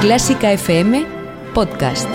[0.00, 1.06] Clásica FM
[1.54, 2.06] Podcast.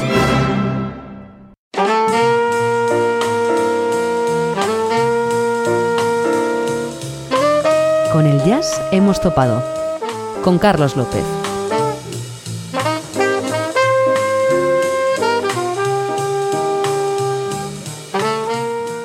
[8.13, 9.63] Con el jazz hemos topado.
[10.43, 11.23] Con Carlos López.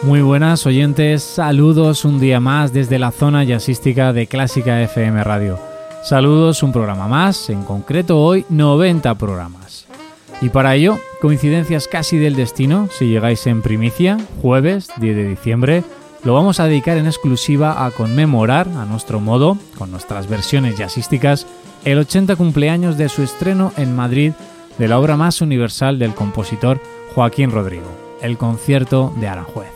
[0.02, 5.66] Muy buenas oyentes, saludos un día más desde la zona jazzística de Clásica FM Radio.
[6.06, 9.87] Saludos, un programa más, en concreto hoy 90 programas.
[10.40, 15.82] Y para ello, coincidencias casi del destino, si llegáis en primicia, jueves 10 de diciembre,
[16.23, 21.45] lo vamos a dedicar en exclusiva a conmemorar, a nuestro modo, con nuestras versiones jazzísticas,
[21.84, 24.30] el 80 cumpleaños de su estreno en Madrid
[24.79, 26.80] de la obra más universal del compositor
[27.16, 27.90] Joaquín Rodrigo,
[28.23, 29.76] el concierto de Aranjuez.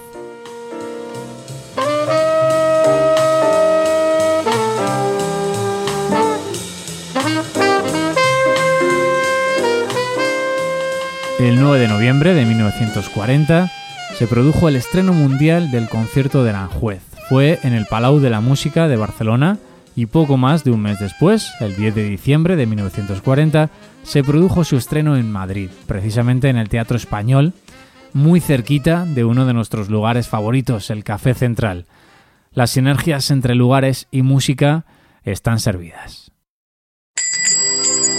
[11.41, 13.71] El 9 de noviembre de 1940
[14.13, 17.01] se produjo el estreno mundial del concierto de Aranjuez.
[17.31, 19.57] Fue en el Palau de la Música de Barcelona
[19.97, 23.71] y poco más de un mes después, el 10 de diciembre de 1940,
[24.03, 27.55] se produjo su estreno en Madrid, precisamente en el Teatro Español,
[28.13, 31.87] muy cerquita de uno de nuestros lugares favoritos, el Café Central.
[32.53, 34.85] Las sinergias entre lugares y música
[35.25, 36.30] están servidas.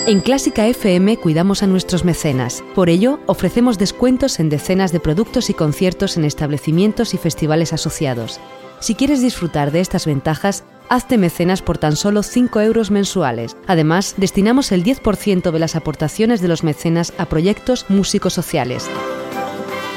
[0.08, 2.64] En Clásica FM cuidamos a nuestros mecenas.
[2.74, 8.40] Por ello, ofrecemos descuentos en decenas de productos y conciertos en establecimientos y festivales asociados.
[8.80, 13.56] Si quieres disfrutar de estas ventajas, hazte mecenas por tan solo 5 euros mensuales.
[13.68, 18.90] Además, destinamos el 10% de las aportaciones de los mecenas a proyectos músicos sociales.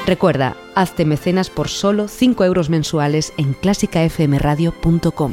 [0.06, 5.32] Recuerda, hazte mecenas por solo 5 euros mensuales en clásicafmradio.com.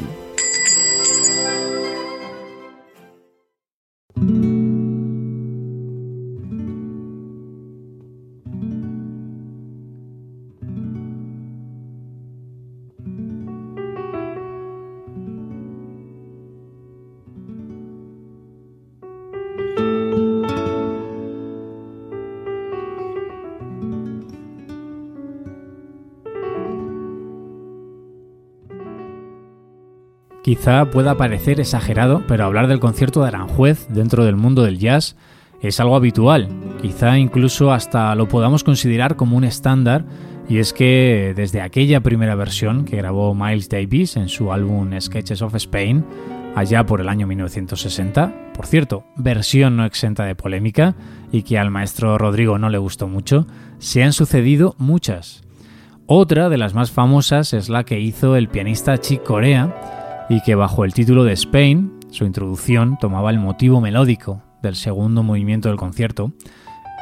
[30.52, 35.16] Quizá pueda parecer exagerado, pero hablar del concierto de Aranjuez dentro del mundo del jazz
[35.62, 36.46] es algo habitual.
[36.82, 40.04] Quizá incluso hasta lo podamos considerar como un estándar,
[40.50, 45.40] y es que desde aquella primera versión que grabó Miles Davis en su álbum Sketches
[45.40, 46.04] of Spain,
[46.54, 50.94] allá por el año 1960, por cierto, versión no exenta de polémica
[51.32, 53.46] y que al maestro Rodrigo no le gustó mucho,
[53.78, 55.44] se han sucedido muchas.
[56.06, 60.01] Otra de las más famosas es la que hizo el pianista Chick Corea,
[60.32, 65.22] y que bajo el título de Spain, su introducción tomaba el motivo melódico del segundo
[65.22, 66.32] movimiento del concierto.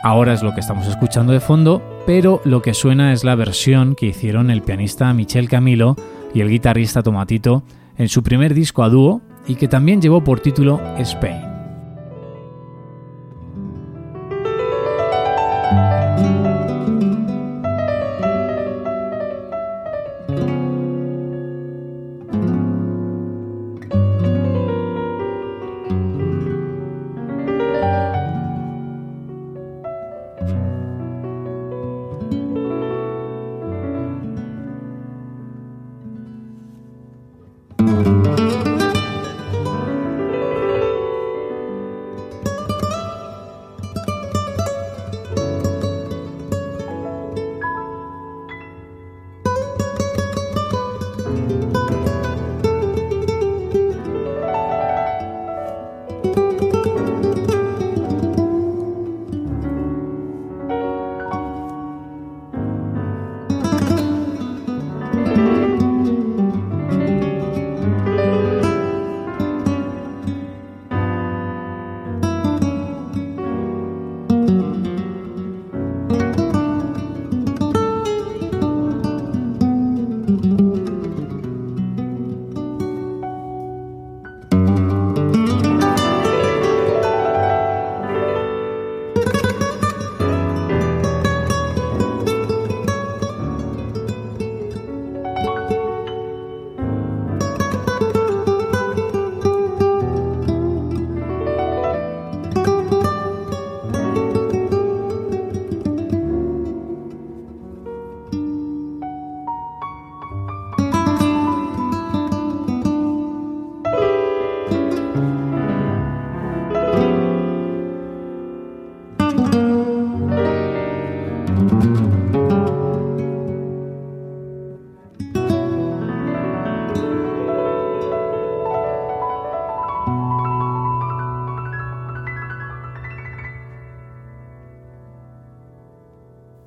[0.03, 3.95] Ahora es lo que estamos escuchando de fondo, pero lo que suena es la versión
[3.95, 5.95] que hicieron el pianista Michel Camilo
[6.35, 7.63] y el guitarrista Tomatito
[7.99, 11.50] en su primer disco a dúo y que también llevó por título Spain.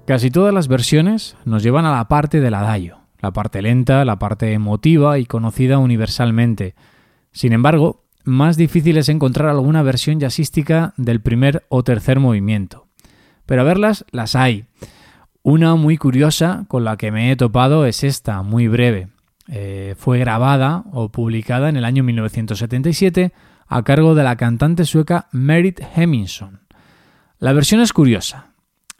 [0.05, 4.19] Casi todas las versiones nos llevan a la parte del adagio, la parte lenta, la
[4.19, 6.75] parte emotiva y conocida universalmente.
[7.31, 12.82] Sin embargo, más difícil es encontrar alguna versión jazzística del primer o tercer movimiento.
[13.45, 14.65] Pero a verlas, las hay.
[15.41, 19.09] Una muy curiosa con la que me he topado es esta, muy breve.
[19.49, 23.33] Eh, fue grabada o publicada en el año 1977
[23.67, 26.61] a cargo de la cantante sueca Merit Hemingson.
[27.39, 28.53] La versión es curiosa,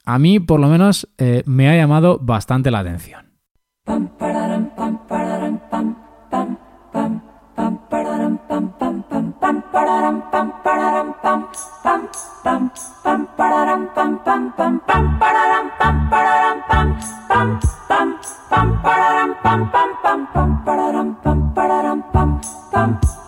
[0.06, 3.32] a mí por lo menos eh, me ha llamado bastante la atención.
[22.74, 23.23] Bum.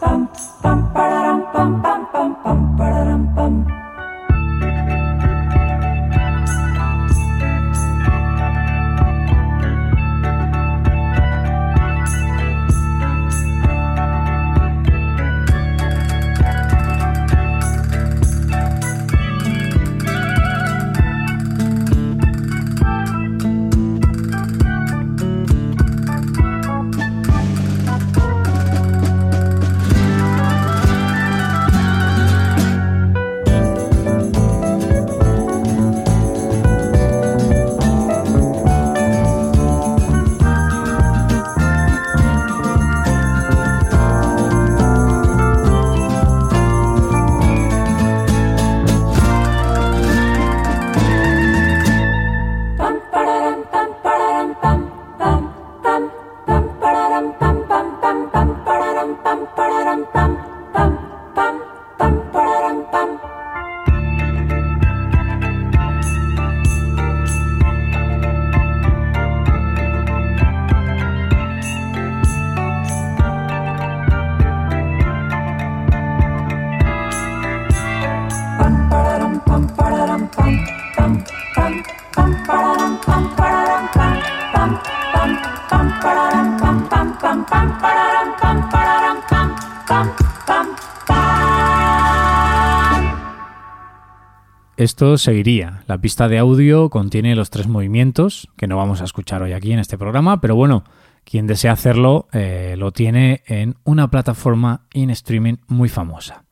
[94.86, 95.82] Esto seguiría.
[95.88, 99.72] La pista de audio contiene los tres movimientos, que no vamos a escuchar hoy aquí
[99.72, 100.84] en este programa, pero bueno,
[101.24, 106.44] quien desea hacerlo eh, lo tiene en una plataforma in streaming muy famosa.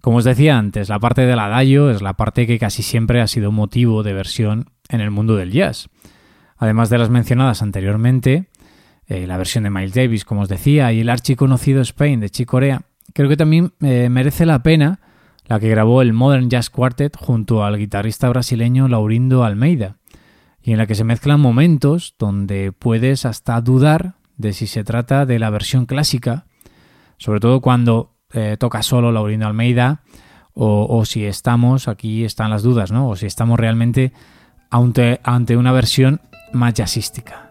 [0.00, 3.28] Como os decía antes, la parte del adagio es la parte que casi siempre ha
[3.28, 5.88] sido motivo de versión en el mundo del jazz.
[6.56, 8.48] Además de las mencionadas anteriormente,
[9.06, 12.48] eh, la versión de Miles Davis, como os decía, y el archiconocido Spain de Chick
[12.48, 12.82] Corea,
[13.14, 14.98] creo que también eh, merece la pena
[15.52, 19.98] la que grabó el Modern Jazz Quartet junto al guitarrista brasileño Laurindo Almeida,
[20.62, 25.26] y en la que se mezclan momentos donde puedes hasta dudar de si se trata
[25.26, 26.46] de la versión clásica,
[27.18, 30.00] sobre todo cuando eh, toca solo Laurindo Almeida,
[30.54, 33.10] o, o, si estamos, aquí están las dudas, ¿no?
[33.10, 34.14] O si estamos realmente
[34.70, 36.22] ante, ante una versión
[36.54, 37.50] más jazzística.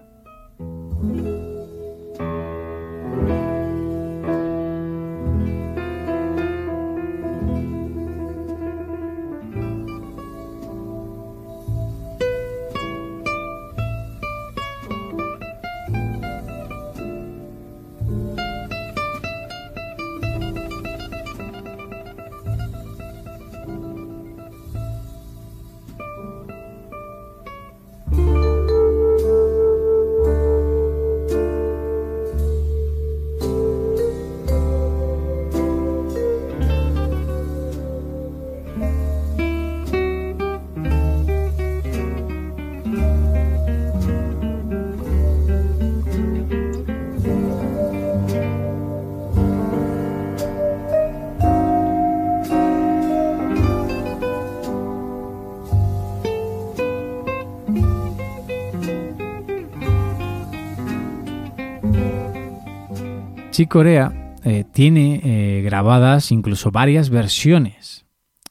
[63.67, 68.05] Corea eh, tiene eh, grabadas incluso varias versiones.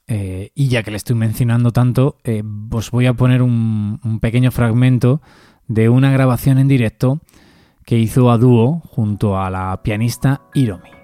[0.07, 2.17] Eh, y ya que le estoy mencionando tanto,
[2.71, 5.21] os voy a poner un, un, pequeño fragmento
[5.67, 7.21] de una grabación en directo
[7.85, 11.00] que hizo a dúo junto a la pianista Hiromi.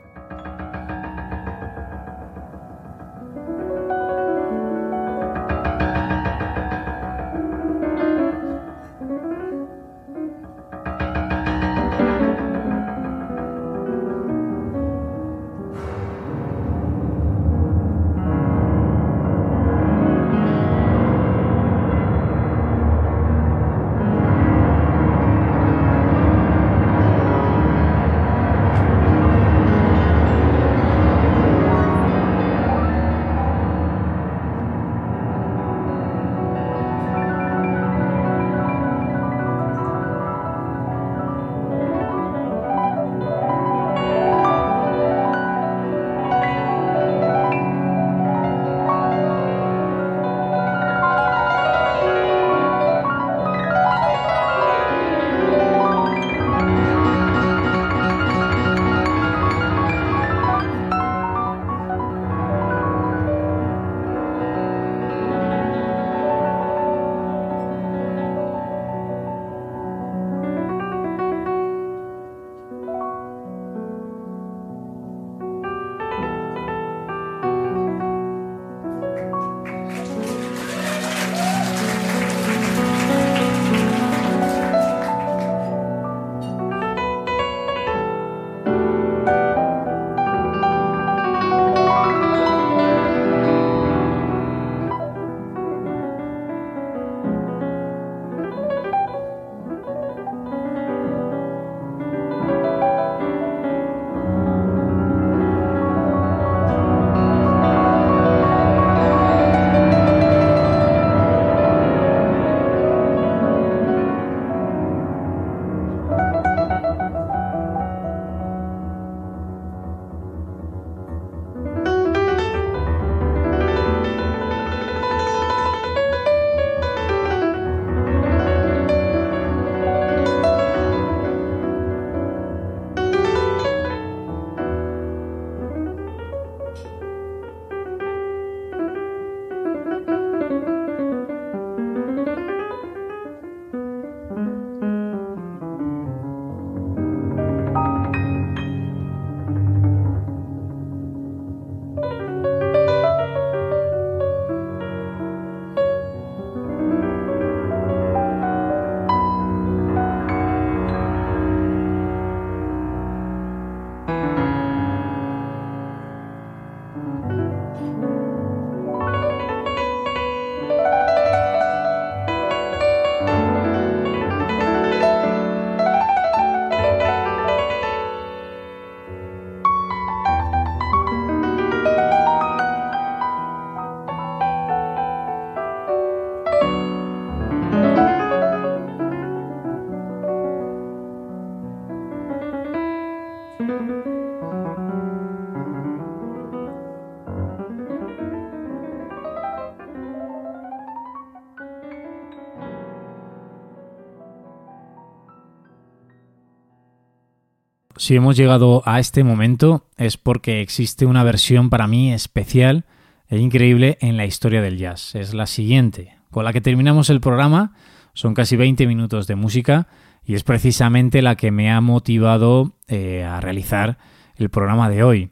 [208.07, 212.85] Si hemos llegado a este momento es porque existe una versión para mí especial
[213.27, 215.13] e increíble en la historia del jazz.
[215.13, 217.73] Es la siguiente, con la que terminamos el programa.
[218.13, 219.89] Son casi 20 minutos de música
[220.23, 223.97] y es precisamente la que me ha motivado eh, a realizar
[224.37, 225.31] el programa de hoy.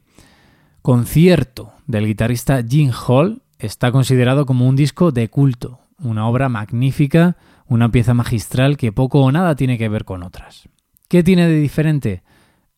[0.82, 7.38] Concierto del guitarrista Jim Hall está considerado como un disco de culto, una obra magnífica,
[7.68, 10.68] una pieza magistral que poco o nada tiene que ver con otras.
[11.08, 12.22] ¿Qué tiene de diferente?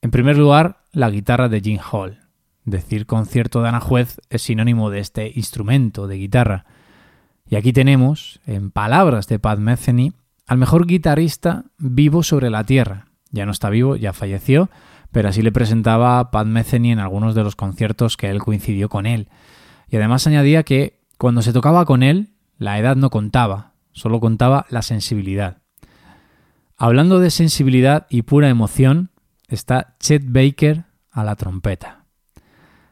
[0.00, 2.20] En primer lugar, la guitarra de Jim Hall.
[2.64, 6.66] Decir concierto de Juez es sinónimo de este instrumento de guitarra.
[7.48, 10.12] Y aquí tenemos, en palabras de Pat Metheny,
[10.46, 13.06] al mejor guitarrista vivo sobre la Tierra.
[13.32, 14.70] Ya no está vivo, ya falleció,
[15.10, 19.04] pero así le presentaba Pat Metheny en algunos de los conciertos que él coincidió con
[19.04, 19.28] él.
[19.88, 24.64] Y además añadía que cuando se tocaba con él, la edad no contaba, solo contaba
[24.70, 25.58] la sensibilidad.
[26.76, 29.10] Hablando de sensibilidad y pura emoción,
[29.48, 32.04] está Chet Baker a la trompeta.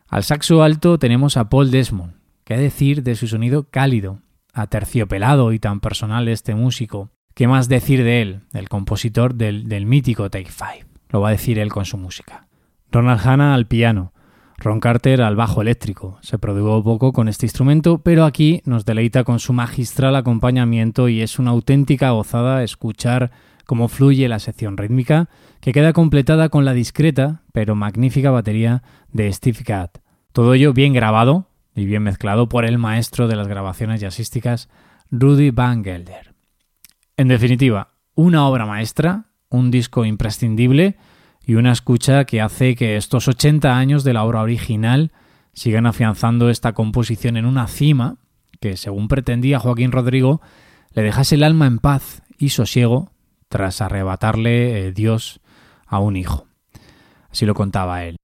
[0.08, 4.20] Al saxo alto tenemos a Paul Desmond, ¿Qué decir de su sonido cálido,
[4.52, 7.10] aterciopelado y tan personal este músico.
[7.34, 10.86] ¿Qué más decir de él, el compositor del, del mítico Take Five?
[11.10, 12.46] Lo va a decir él con su música.
[12.90, 14.12] Ronald Hanna al piano,
[14.58, 16.18] Ron Carter al bajo eléctrico.
[16.22, 21.20] Se produjo poco con este instrumento, pero aquí nos deleita con su magistral acompañamiento y
[21.20, 23.32] es una auténtica gozada escuchar
[23.66, 25.28] cómo fluye la sección rítmica,
[25.66, 29.90] que queda completada con la discreta pero magnífica batería de Steve Gadd.
[30.32, 34.68] Todo ello bien grabado y bien mezclado por el maestro de las grabaciones jazzísticas,
[35.10, 36.34] Rudy Van Gelder.
[37.16, 40.98] En definitiva, una obra maestra, un disco imprescindible
[41.44, 45.10] y una escucha que hace que estos 80 años de la obra original
[45.52, 48.18] sigan afianzando esta composición en una cima
[48.60, 50.40] que, según pretendía Joaquín Rodrigo,
[50.92, 53.10] le dejase el alma en paz y sosiego
[53.48, 55.40] tras arrebatarle eh, Dios
[55.86, 56.46] a un hijo.
[57.30, 58.16] Así lo contaba él.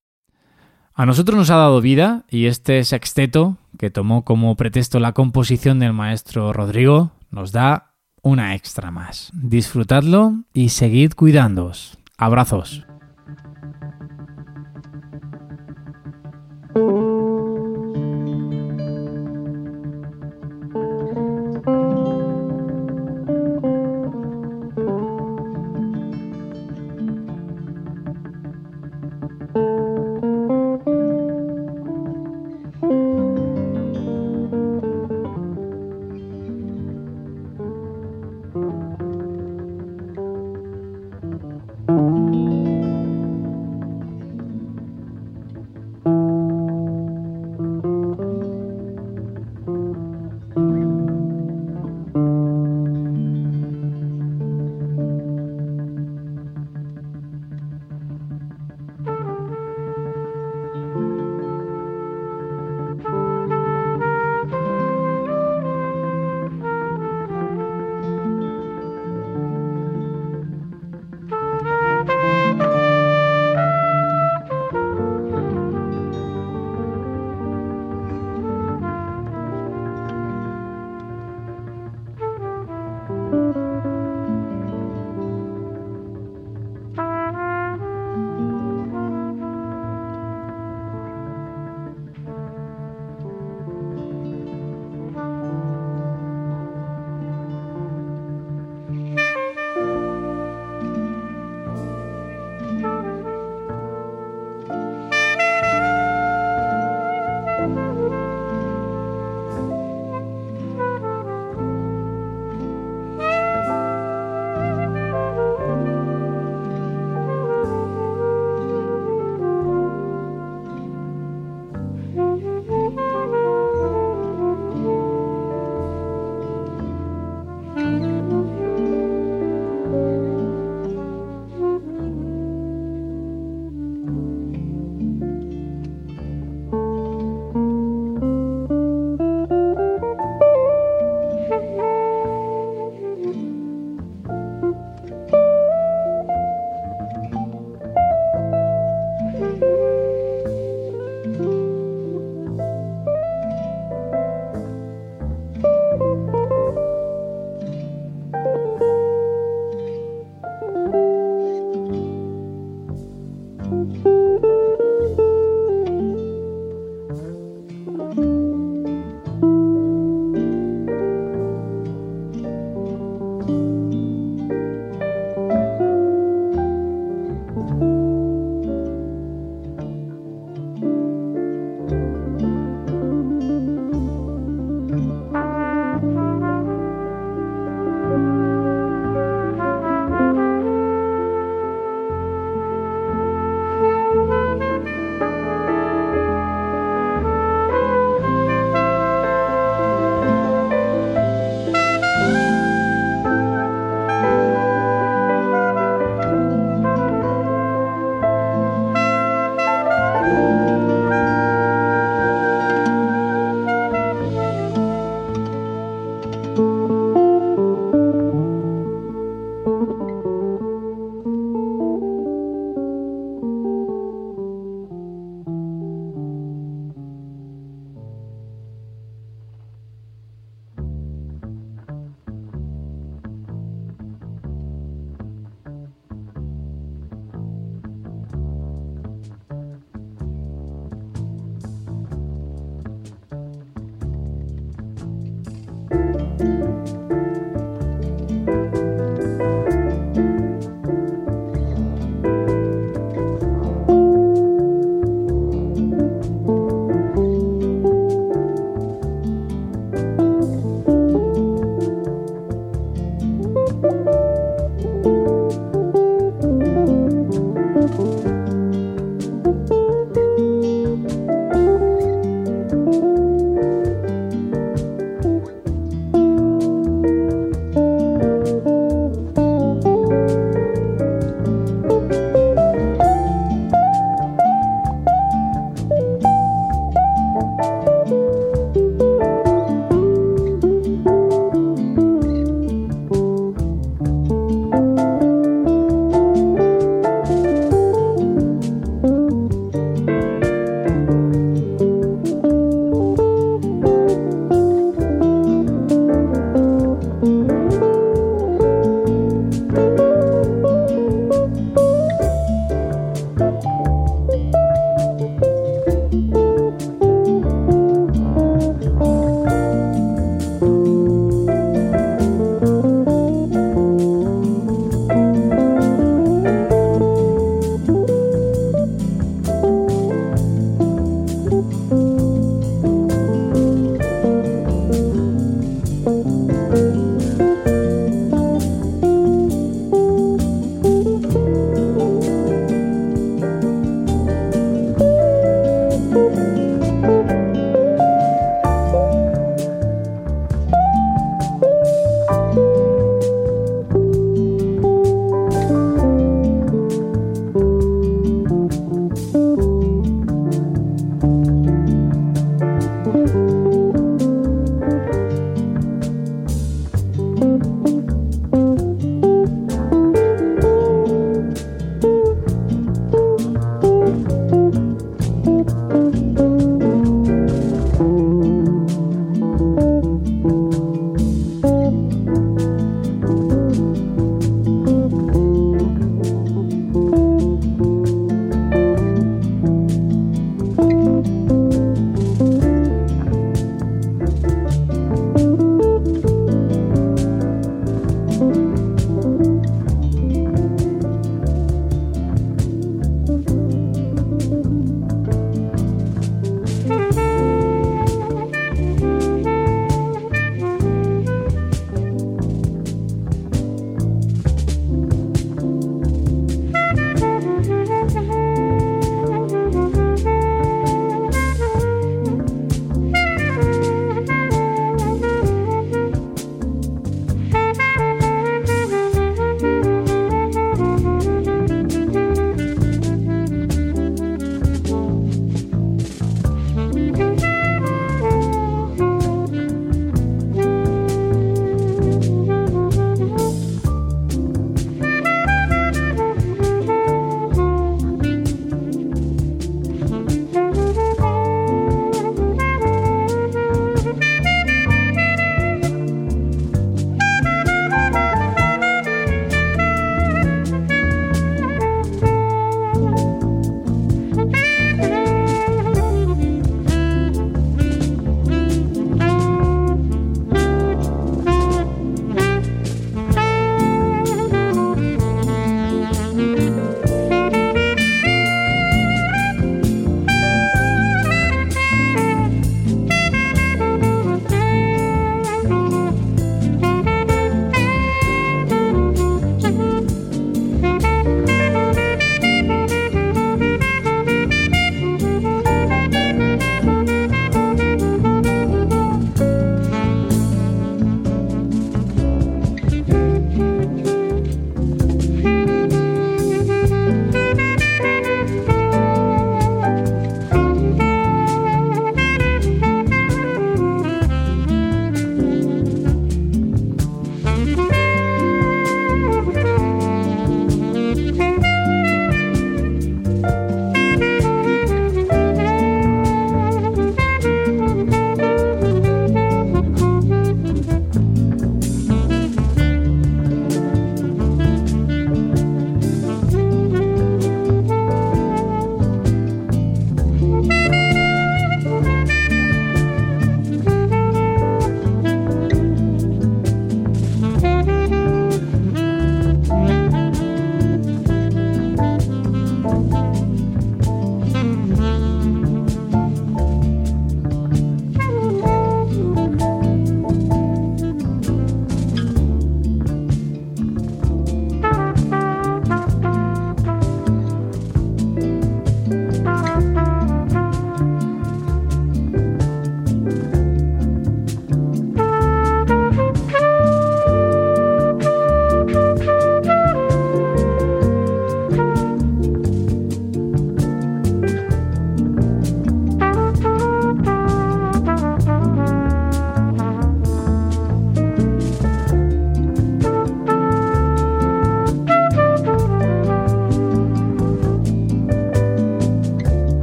[0.94, 5.78] A nosotros nos ha dado vida y este sexteto, que tomó como pretexto la composición
[5.78, 9.30] del maestro Rodrigo, nos da una extra más.
[9.34, 11.98] Disfrutadlo y seguid cuidándoos.
[12.18, 12.86] Abrazos.